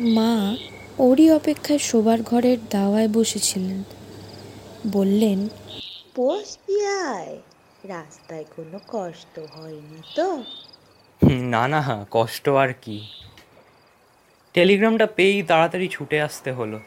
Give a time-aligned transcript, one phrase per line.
[0.00, 0.56] মা
[0.98, 3.82] ওরই অপেক্ষায় শোবার ঘরের দাওয়ায় বসেছিলেন।
[4.92, 5.48] বললেন
[6.16, 7.38] বসবি আয়?
[7.84, 10.42] রাস্তায় কোনো কষ্ট হয়নি তো?
[11.26, 13.08] না না কষ্ট আর কি।
[14.52, 16.80] টেলিগ্রামটা পেয়েই তাড়াতাড়ি ছুটে আসতে হলো।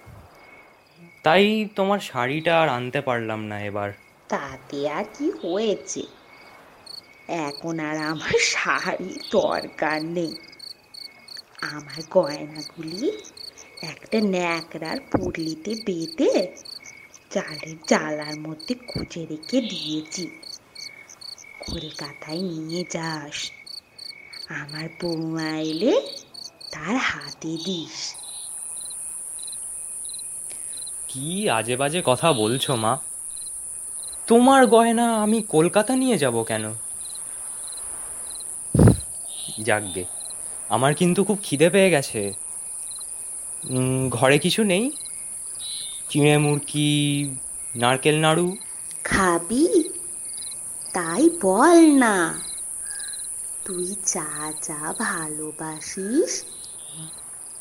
[1.23, 3.91] তাই তোমার শাড়িটা আর আনতে পারলাম না এবার।
[4.29, 6.01] তাতে আর কি হয়েছে?
[7.27, 10.35] এখন আর আমার শাড়ি দরকার নেই।
[11.71, 13.11] আমার গয়নাগুলি
[13.81, 16.47] একটা ন্যাকড়ার পুরলিতে বেঁধে
[17.31, 20.27] চালের জালার মধ্যে খুঁজে রেখে দিয়েছি।
[21.59, 23.51] কলকাতায় নিয়ে যাস।
[24.49, 25.93] আমার বৌমা এলে
[26.71, 28.15] তার হাতে দিস।
[31.07, 32.97] কি আজে বাজে কথা বলছো মা?
[34.27, 36.73] তোমার গয়না আমি কলকাতা নিয়ে যাব কেন?
[39.59, 40.05] যাকগে
[40.69, 42.33] আমার কিন্তু খুব খিদে পেয়ে গেছে।
[44.09, 44.91] ঘরে কিছু নেই?
[46.09, 46.89] চিঁড়ে মুরকি
[47.75, 48.57] নারকেল নাড়ু?
[49.03, 49.89] খাবি?
[50.93, 52.41] তাই বল না।
[53.65, 56.43] তুই যা যা ভালোবাসিস,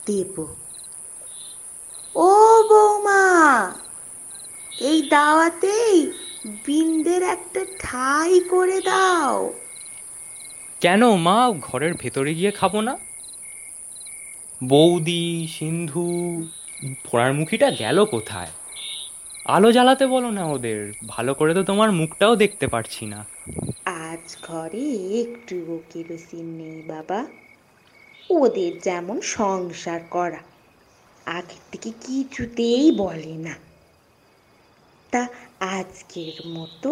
[0.06, 0.47] দেব।
[2.14, 2.30] ও
[2.70, 3.25] বৌমা,
[4.80, 6.12] এই দাওয়াতেই
[6.67, 9.53] বিন্দের একটা ঠাই করে দাও।
[10.83, 12.98] কেন মা ঘরের ভেতরে গিয়ে খাব না?
[14.64, 16.06] বৌদি, সিন্ধু,
[17.05, 18.52] ফোড়ার মুখিটা গেল কোথায়?
[19.44, 23.27] আলো জ্বালাতে বলো না ওদের, ভালো করে তো তোমার মুখটাও দেখতে পারছি না।
[23.84, 24.84] আজ ঘরে
[25.20, 27.27] একটুও কেরোসিন নেই বাবা।
[28.30, 30.42] ওদের যেমন সংসার করা,
[31.27, 33.55] আগের থেকে কিছুতেই বলে না।
[35.11, 35.22] তা
[35.61, 36.91] আজকের মতো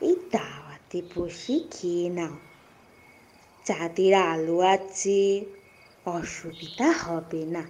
[0.00, 2.47] এই দাওয়াতে বসে খেয়ে নাও।
[3.68, 5.44] যাদের আলো আছে
[6.04, 7.64] অসুবিধা হবে না।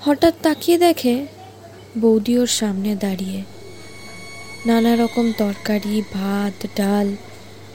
[0.00, 1.26] হঠাৎ তাকিয়ে দেখে
[1.98, 3.42] বৌদি ওর সামনে দাঁড়িয়ে।
[4.66, 7.16] নানা রকম তরকারি, ভাত, ডাল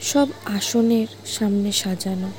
[0.00, 2.30] সব আসনের সামনে সাজানো।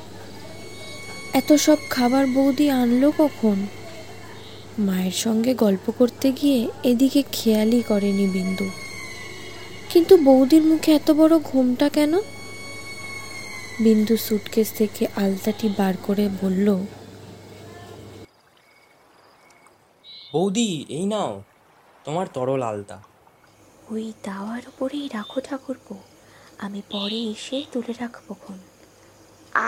[1.32, 3.66] এত সব খাবার বৌদি আনলো কখন?
[4.78, 8.81] মায়ের সঙ্গে গল্প করতে গিয়ে এদিকে খেয়ালই করেনি বিন্দু।
[9.92, 12.12] কিন্তু বৌদির মুখে এত বড় ঘুমটা কেন?
[13.80, 16.68] বিন্দু সুটকেস থেকে আলতাটি বার করে বলল
[20.32, 21.32] বৌদি এই নাও
[22.04, 22.98] তোমার তরল আলতা।
[23.90, 25.94] ওই দাওয়ার উপরেই রাখো ঠাকুরপো
[26.58, 28.58] আমি পরে এসে তুলে রাখব খন।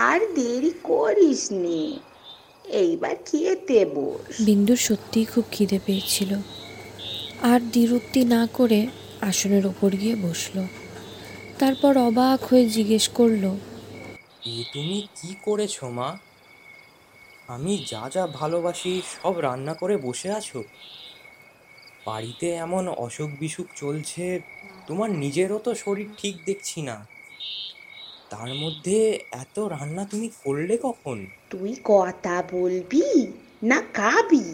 [0.07, 1.99] আর দেরি করিস নি
[2.81, 6.31] এইবার খেতে বস। বিন্দুর সত্যিই খুব খিদে পেয়েছিল।
[7.41, 8.79] আর দ্বিরুক্তি না করে
[9.25, 10.55] আসনের ওপর গিয়ে বসল।
[11.59, 13.43] তারপর অবাক হয়ে জিজ্ঞেস করল
[14.45, 16.09] এ তুমি কি করেছ মা?
[17.47, 20.63] আমি যা যা ভালোবাসি সব রান্না করে বসে আছো।
[22.05, 24.39] বাড়িতে এমন অসুখ বিসুখ চলছে
[24.87, 27.05] তোমার নিজেরও তো শরীর ঠিক দেখছি না।
[28.29, 28.97] তার মধ্যে
[29.31, 31.17] এত রান্না তুমি করলে কখন?
[31.49, 33.07] তুই কথা বলবি
[33.63, 34.45] না খাবি?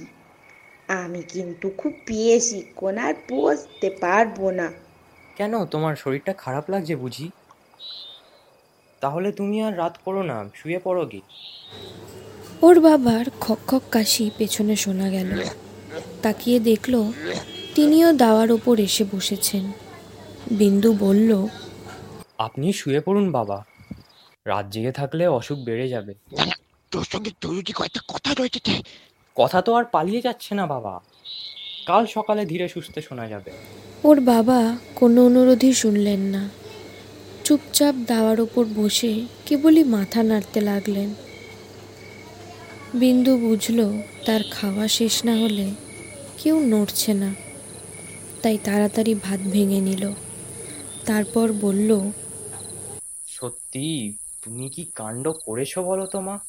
[0.99, 4.67] আমি কিন্তু খুব পেয়েছি। কোন আর বসতে পারব না।
[5.37, 5.53] কেন?
[5.65, 7.27] তোমার শরীরটা খারাপ লাগছে বুঝি?
[9.01, 11.21] তাহলে তুমি আর রাত করো না শুয়ে পড়ো গে
[12.63, 15.31] ওর বাবার খক খক কাশি পেছনে শোনা গেল।
[16.21, 16.93] তাকিয়ে দেখল
[17.75, 19.63] তিনিও দাওয়ার ওপর এসে বসেছেন।
[20.51, 21.31] বিন্দু বলল
[22.37, 23.57] আপনি শুয়ে পড়ুন বাবা।
[24.45, 26.13] রাত জেগে থাকলে অসুখ বেড়ে যাবে।
[26.91, 28.73] তোর সঙ্গে জরুরি কয়েকটা কথা রয়েছে।
[29.41, 30.93] কথা তো আর পালিয়ে যাচ্ছে না বাবা।
[31.85, 33.51] কাল সকালে ধীরে সুস্থে শোনা যাবে।
[34.03, 36.49] ওর বাবা কোনো অনুরোধই শুনলেন না।
[37.45, 41.13] চুপচাপ দাওয়ার ওপর বসে কেবলই মাথা নাড়তে লাগলেন।
[42.93, 43.87] বিন্দু বুঝলো
[44.25, 45.67] তার খাওয়া শেষ না হলে
[46.43, 47.29] কেউ নড়ছে না।
[48.41, 50.03] তাই তাড়াতাড়ি ভাত ভেঙে নিল।
[51.05, 51.89] তারপর বলল
[53.27, 54.13] সত্যি
[54.43, 56.39] তুমি কি কাণ্ড করেছ বলো তো মা?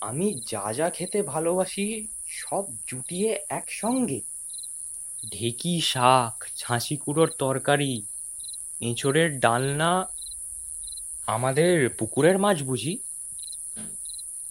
[0.00, 4.20] আমি যা যা খেতে ভালোবাসি সব জুটিয়ে একসঙ্গে।
[5.32, 8.02] ঢেকি শাক ছাঁচি কুড়োর তরকারি,
[8.80, 10.08] এঁচোড়ের ডালনা,
[11.26, 12.98] আমাদের পুকুরের মাছ বুঝি?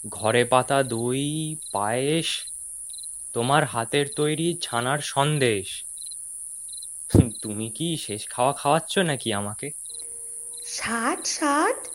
[0.10, 2.28] ঘরে পাতা দই, পায়েস,
[3.34, 5.86] তোমার হাতের তৈরি ছানার সন্দেশ।
[7.42, 9.72] তুমি কি শেষ খাওয়া খাওয়াচ্ছ নাকি আমাকে?
[10.66, 11.88] ষাট ষাট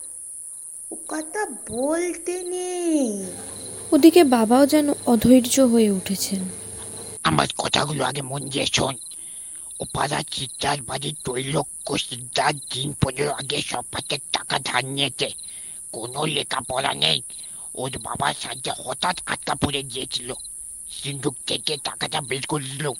[1.07, 3.25] কথা বলতে নেই।
[3.91, 6.49] ওদিকে বাবাও যেন অধৈর্য হয়ে উঠেছেন।
[7.23, 8.95] আমার কথাগুলো আগে মন দিয়ে শোন।
[9.79, 13.61] ও পাড়া চিত্রার বাড়ির তৈলক্য সিদ্ধার দিন পনেরো আগে
[14.31, 15.29] টাকা ধার নিয়েছে।
[15.91, 17.21] কোনো লেখাপড়া নেই।
[17.75, 20.33] ওর বাবার সাথে হঠাৎ আটকা পড়ে গিয়েছিল।
[20.91, 22.91] সিন্ধুক থেকে টাকাটা বের করে দিল।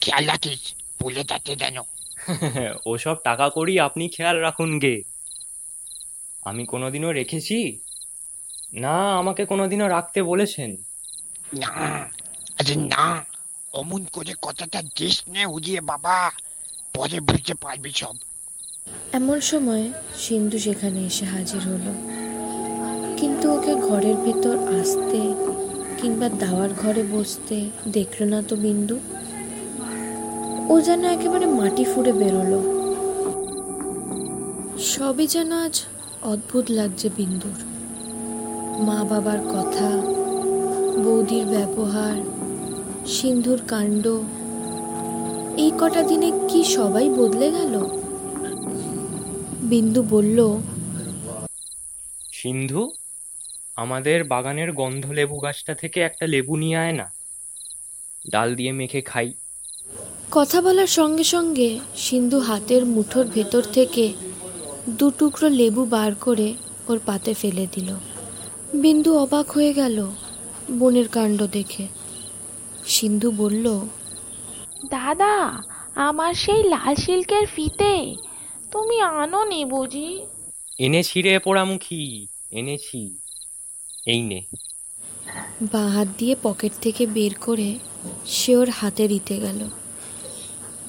[0.00, 1.76] খেয়াল রাখিস ভুলে যাচ্ছে যেন।
[2.86, 5.11] ওসব টাকা করি আপনি খেয়াল রাখুন গে।
[6.42, 7.78] আমি কোনোদিনও রেখেছি?
[8.72, 10.76] না আমাকে কোনোদিনও রাখতে বলেছেন।
[11.58, 11.68] না
[12.58, 13.24] আরে না
[13.72, 16.30] অমন করে কথাটা দিস নে উজিয়ে বাবা
[16.94, 18.16] পরে বুঝতে পারবি সব।
[19.12, 21.92] এমন সময় সিন্ধু সেখানে এসে হাজির হলো।
[23.16, 25.20] কিন্তু ওকে ঘরের ভেতর আসতে
[26.02, 29.00] কিংবা দাওয়ার ঘরে বসতে দেখল না তো বিন্দু।
[30.68, 32.82] ও যেন একেবারে মাটি ফুঁড়ে বেরোলো।
[34.78, 35.84] সবই যেন আজ
[36.22, 37.58] অদ্ভুত লাগছে বিন্দুর।
[38.82, 39.88] মা বাবার কথা
[41.04, 42.16] বৌদির ব্যবহার
[43.06, 44.04] সিন্ধুর কাণ্ড
[45.56, 47.74] এই কটা দিনে কি সবাই বদলে গেল?
[49.62, 50.38] বিন্দু বলল
[52.32, 52.90] সিন্ধু
[53.76, 57.12] আমাদের বাগানের গন্ধ লেবু গাছটা থেকে একটা লেবু নিয়ে আয় না।
[58.30, 59.32] ডাল দিয়ে মেখে খাই।
[60.30, 64.12] কথা বলার সঙ্গে সঙ্গে সিন্ধু হাতের মুঠোর ভেতর থেকে
[64.88, 66.54] দু টুকরো লেবু বার করে
[66.88, 67.96] ওর পাতে ফেলে দিল।
[68.82, 70.06] বিন্দু অবাক হয়ে গেল
[70.78, 71.88] বোনের কাণ্ড দেখে।
[72.86, 73.80] সিন্ধু বলল
[74.90, 75.62] দাদা
[75.94, 78.16] আমার সেই লাল সিল্কের ফিতে
[78.70, 80.20] তুমি আনো নি বুঝি?
[80.80, 83.18] এনেছি রে পোড়ামুখী এনেছি।
[84.06, 84.40] এই নে।
[85.72, 87.78] বাঁ হাত দিয়ে পকেট থেকে বের করে
[88.26, 89.60] সে ওর হাতে দিতে গেল।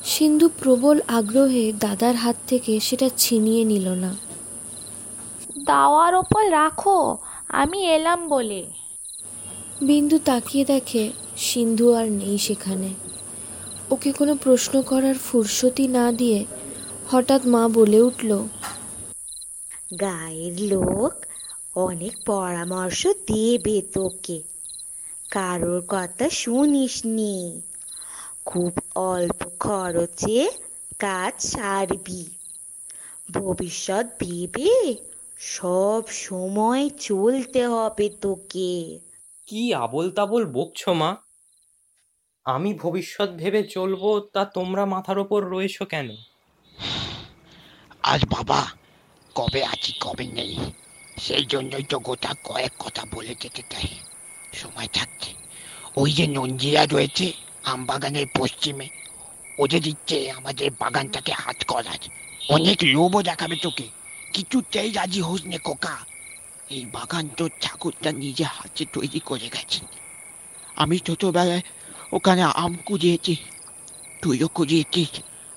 [0.04, 4.16] সিন্ধু প্রবল আগ্রহে দাদার হাত থেকে সেটা ছিনিয়ে নিল না।
[5.66, 7.18] দাওয়ার ওপর রাখো
[7.48, 8.62] আমি এলাম বলে।
[9.82, 12.94] বিন্দু তাকিয়ে দেখে সিন্ধু আর নেই সেখানে।
[13.92, 16.46] ওকে কোনো প্রশ্ন করার ফুরসতি না দিয়ে
[17.12, 18.32] হঠাৎ মা বলে উঠল
[20.00, 21.14] গায়ের লোক
[21.76, 24.44] অনেক পরামর্শ দেবে তোকে।
[25.32, 27.62] কারোর কথা শুনিসনি।
[28.46, 30.52] খুব অল্প খরচে
[31.00, 32.26] কাজ সারবি।
[33.32, 34.96] ভবিষ্যৎ ভেবে
[35.40, 39.00] সব সময় চলতে হবে তোকে।
[39.48, 41.16] কি আবল তাবল বকছো মা?
[42.46, 46.16] আমি ভবিষ্যৎ ভেবে চলবো তা তোমরা মাথার ওপর রয়েছো কেন?
[48.04, 48.68] আজ বাবা
[49.36, 50.58] কবে আছি কবে নেই?
[51.18, 53.88] সেই জন্যই তো গোটা কয়েক কথা বলে যেতে চাই।
[54.54, 55.34] সময় থাকছে।
[55.96, 58.88] ওই যে নঞ্জিয়া রয়েছে আমবাগানের পশ্চিমে।
[59.58, 62.02] ওদের দিচ্ছে, আমাদের বাগানটাকে হাত করার
[62.50, 63.88] অনেক লোভও দেখাবে তোকে।
[64.34, 65.96] কিছুতেই রাজি হোস নে কোকা
[66.70, 69.86] এই বাগান তো ঠাকুরটা নিজে হাতে তৈরি করে গেছেন
[70.76, 71.64] আমি ছোটবেলায়
[72.12, 73.34] ওখানে আম কুড়িয়েছি
[74.22, 75.12] তুইও কুড়িয়েছিস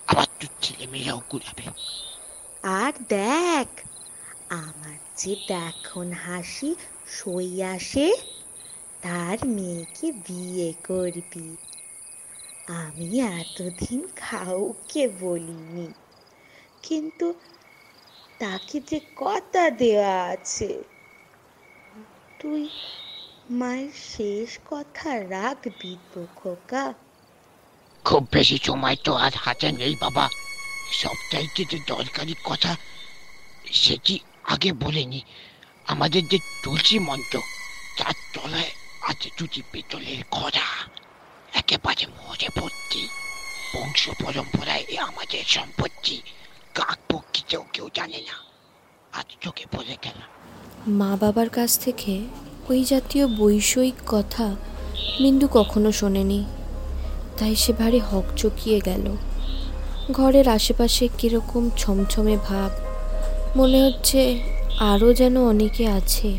[0.09, 1.65] আবার তোর ছেলে মেয়েরাও কুড়াবে
[2.79, 3.69] আর দেখ,
[4.51, 6.71] আমার যে দেখুন হাসি
[7.07, 8.07] সই আসে,
[9.03, 11.49] তার মেয়েকে বিয়ে করবি।
[12.69, 15.93] আমি এতদিন কাউকে বলিনি।
[16.83, 17.27] কিন্তু
[18.41, 20.71] তাকে যে কথা দেওয়া আছে,
[22.41, 22.69] তুই
[23.51, 26.95] মায়ের শেষ কথা রাখবি তো খোকা।
[28.05, 30.29] খুব বেশি সময় তো আর হাতে নেই বাবা।
[30.93, 32.77] সবচাইতে যে দরকারি কথা
[33.73, 35.21] সেটি আগে বলিনি?
[35.87, 37.41] আমাদের যে তুলসী মন্ত্র
[37.99, 38.71] তার তলায়
[39.03, 40.67] আছে দুটি পেতলের খরা
[41.57, 43.09] একেবারে মরে ভর্তি
[43.75, 46.23] বংশ পরম্পরায় এ আমাদের সম্পত্তি।
[46.75, 48.37] কাক পক্ষীতেও কেউ জানে না।
[49.19, 50.29] আজ তোকে বলে গেলাম
[50.89, 52.21] মা বাবার কাছ থেকে
[52.69, 54.57] ওই জাতীয় বৈষয়িক কথা
[55.21, 56.45] বিন্দু কখনো শোনেনি।
[57.39, 59.17] তাই সে ভারী হকচকিয়ে গেল।
[60.13, 62.71] ঘরের আশেপাশে কীরকম ছমছমে ভাব।
[63.57, 64.21] মনে হচ্ছে
[64.79, 66.39] আরও যেন অনেকে আছে।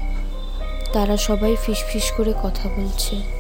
[0.94, 3.37] তারা সবাই ফিসফিস করে কথা বলছে।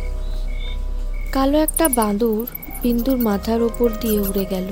[1.38, 2.46] কালো একটা বাঁদর
[2.82, 4.67] বিন্দুর মাথার ওপর দিয়ে উড়ে গেল।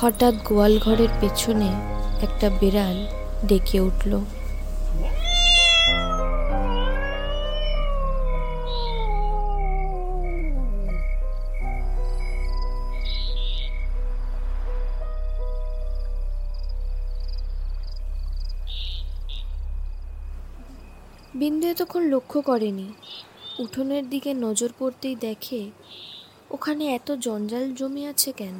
[0.00, 1.68] হঠাৎ গোয়াল ঘরের পেছনে
[2.22, 2.96] একটা বিড়াল
[3.46, 4.12] ডেকে উঠল।
[21.34, 22.88] বিন্দু এতক্ষণ লক্ষ্য করেনি।
[23.58, 25.70] উঠোনের দিকে নজর পড়তেই দেখে,
[26.50, 28.58] ওখানে এত জঞ্জাল জমে আছে কেন?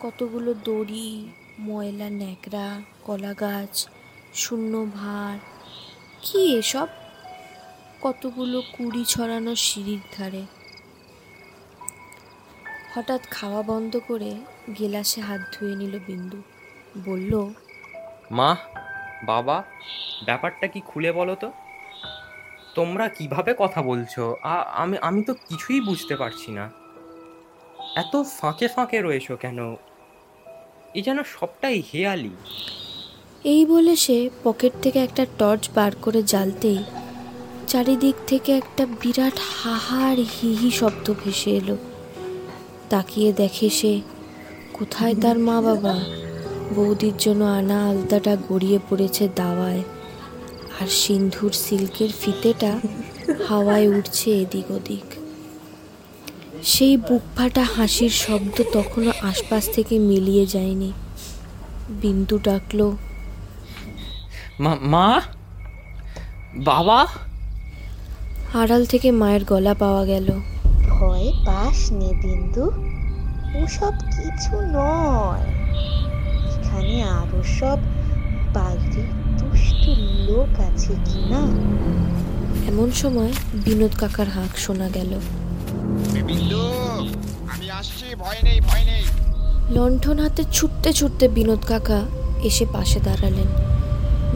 [0.00, 1.28] কতগুলো দড়ি,
[1.60, 3.88] ময়লা, ন্যাকড়া, কলা গাছ,
[4.34, 5.38] শূন্য ভার,
[6.22, 6.88] কি এসব?
[8.00, 10.42] কতগুলো কুড়ি ছড়ানো সিঁড়ির ধারে।
[12.94, 14.34] হঠাৎ খাওয়া বন্ধ করে
[14.78, 16.42] গেলাসে হাত ধুয়ে নিল বিন্দু।
[17.04, 17.32] বলল,
[18.32, 18.56] মা,
[19.24, 19.64] বাবা,
[20.24, 21.52] ব্যাপারটা কি খুলে বলো তো?
[22.76, 24.22] তোমরা কীভাবে কথা বলছো?
[24.82, 26.64] আমি আমি তো কিছুই বুঝতে পারছি না।
[28.02, 29.58] এত ফাঁকে ফাঁকে রয়েছো কেন?
[30.98, 32.34] এই যেন সবটাই হেয়ালি।
[33.52, 36.80] এই বলে সে পকেট থেকে একটা টর্চ বার করে জ্বালতেই
[37.70, 41.76] চারিদিক থেকে একটা বিরাট হাহার হিহি শব্দ ভেসে এলো।
[42.90, 43.92] তাকিয়ে দেখে সে,
[44.76, 45.96] কোথায় তার মা বাবা?
[46.76, 49.82] বৌদির জন্য আনা আলতাটা গড়িয়ে পড়েছে দাওয়ায়।
[50.80, 52.72] আর সিন্ধুর সিল্কের ফিতেটা
[53.48, 55.06] হাওয়ায় উঠছে এদিক ওদিক।
[56.62, 60.92] সেই বুক ফাটা হাসির শব্দ তখনও আশপাশ থেকে মিলিয়ে যায়নি।
[62.02, 62.96] বিন্দু ডাকলো
[64.60, 65.20] মা মা?
[66.54, 67.06] বাবা?
[68.54, 70.28] আড়াল থেকে মায়ের গলা পাওয়া গেল
[70.88, 72.64] ভয় পাস নে বিন্দু
[73.62, 75.46] ওসব কিছু নয়।
[76.54, 77.78] এখানে আরও সব
[80.36, 81.42] লোক আছে কি না?
[82.70, 83.32] এমন সময়
[83.64, 85.12] বিনোদ কাকার হাঁক শোনা গেল।
[87.52, 89.04] আমি আসছি ভয় নেই ভয় নেই।
[89.74, 92.00] লণ্ঠন হাতে ছুটতে ছুটতে বিনোদ কাকা
[92.48, 93.48] এসে পাশে দাঁড়ালেন।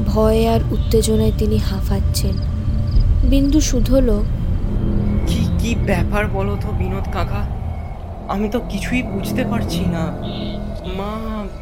[0.06, 2.34] ভয়ে আর উত্তেজনায় তিনি হাঁফাচ্ছেন।
[3.32, 4.16] বিন্দু শুধলো
[5.28, 7.42] কি কি ব্যাপার বলো তো বিনোদ কাকা?
[8.34, 10.04] আমি তো কিছুই বুঝতে পারছি না।
[10.98, 11.12] মা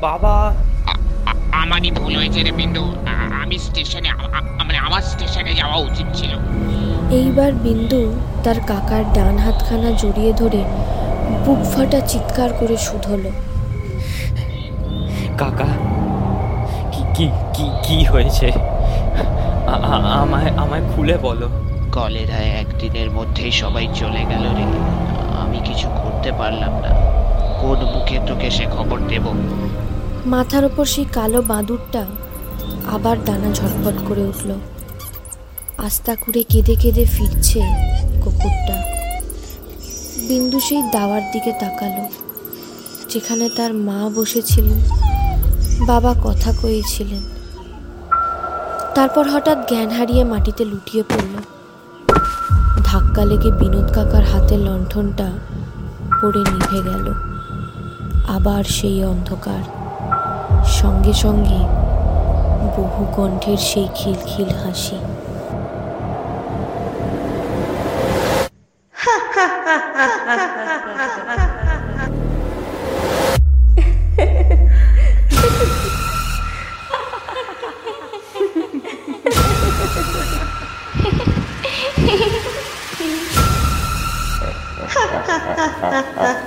[0.00, 0.34] বাবা।
[1.62, 2.84] আমারই ভুল হয়েছে রে বিন্দু।
[3.48, 4.08] আমি স্টেশনে
[4.64, 6.30] মানে আমার স্টেশনে যাওয়া উচিত ছিল।
[7.10, 8.12] এইবার বিন্দু
[8.44, 10.64] তার কাকার ডান হাতখানা জড়িয়ে ধরে
[11.46, 13.30] বুক ফাটা চিৎকার করে শুধলো।
[15.38, 15.64] কাকা
[16.92, 18.52] কি কি কি কি হয়েছে?
[18.52, 21.48] আ- আ- আমায় আমায় খুলে বলো।
[21.92, 24.64] কলেরায় একদিনের মধ্যেই সবাই চলে গেল রে।
[25.40, 26.88] আমি কিছু করতে পারলাম না।
[27.60, 29.22] কোন মুখে তোকে সে খবর দেব?
[30.26, 32.04] মাথার ওপর সেই কালো বাঁদুরটা
[32.88, 34.50] আবার ডানা ঝটপট করে উঠল।
[35.78, 37.60] আস্তা করে কেঁদে কেঁদে ফিরছে
[38.24, 38.82] কুকুরটা।
[40.28, 42.08] বিন্দু সেই দাওয়ার দিকে তাকালো,
[43.10, 44.78] যেখানে তার মা বসেছিলেন,
[45.86, 47.22] বাবা কথা কয়েছিলেন।
[48.94, 51.34] তারপর হঠাৎ জ্ঞান হারিয়ে মাটিতে লুটিয়ে পড়ল।
[52.84, 55.28] ধাক্কা লেগে বিনোদ কাকার হাতের লণ্ঠনটা
[56.22, 57.06] পড়ে নিভে গেল।
[58.28, 59.62] আবার সেই অন্ধকার।
[60.66, 61.87] সঙ্গে সঙ্গে
[62.76, 64.98] বহু কণ্ঠের সেই খিলখিল হাসি।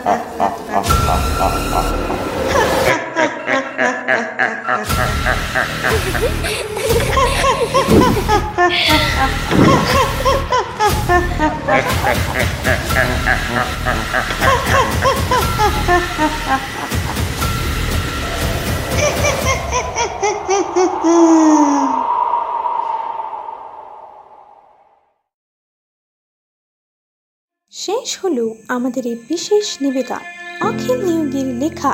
[27.72, 30.24] শেষ হলো আমাদের এই বিশেষ নিবেদন।
[30.70, 31.92] অখিল নিয়োগীর লেখা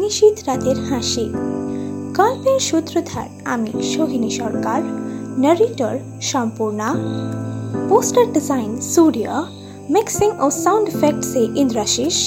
[0.00, 1.26] নিশীত রাতের হাসি।
[2.18, 4.80] গল্পের সূত্রধার আমি Sohini Sarkar
[5.44, 5.96] narrator
[6.32, 6.88] Sampurna
[7.88, 9.26] poster design Surya
[9.94, 12.18] mixing ও সাউন্ড এফেক্টসে ইন্দ্রাশিস।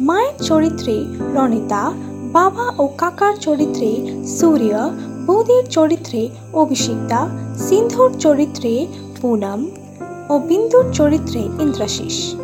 [0.00, 1.92] মায়ের চরিত্রে রনিতা,
[2.32, 4.90] বাবা ও কাকার চরিত্রে সূর্য,
[5.26, 7.28] বৌদির চরিত্রে অভিষিক্তা,
[7.58, 8.86] সিন্ধুর চরিত্রে
[9.20, 9.66] পুনম
[10.28, 12.34] ও বিন্দুর চরিত্রে ইন্দ্রাশিস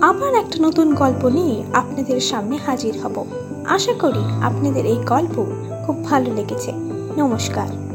[0.00, 3.24] আবার একটা নতুন গল্প নিয়ে আপনাদের সামনে হাজির হব।
[3.64, 5.44] আশা করি আপনাদের এই গল্প
[5.86, 6.72] খুব ভালো লেগেছে।
[7.18, 7.89] নমস্কার।